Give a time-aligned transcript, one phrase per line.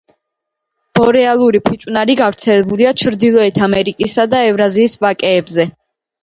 [0.99, 5.69] ბორეალური ფიჭვნარი გავრცელებულია ჩრდილოეთ ამერიკისა და ევრაზიის ვაკეებზე.